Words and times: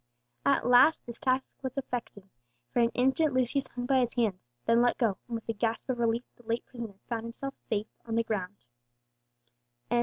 At 0.47 0.65
last 0.65 1.05
this 1.05 1.19
task 1.19 1.53
was 1.61 1.77
effected; 1.77 2.27
for 2.73 2.79
an 2.79 2.89
instant 2.95 3.35
Lucius 3.35 3.67
hung 3.67 3.85
by 3.85 3.99
his 3.99 4.15
hands 4.15 4.41
then 4.65 4.81
let 4.81 4.97
go 4.97 5.19
and 5.27 5.35
with 5.35 5.47
a 5.47 5.53
gasp 5.53 5.89
of 5.91 5.99
relief 5.99 6.23
the 6.37 6.43
late 6.47 6.65
prisoner 6.65 6.95
found 7.07 7.21
himself 7.21 7.55
safe 7.69 7.85
on 8.03 8.15
the 8.15 8.23
ground. 8.23 8.65